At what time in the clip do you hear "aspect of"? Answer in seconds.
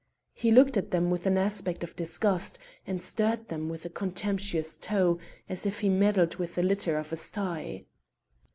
1.37-1.95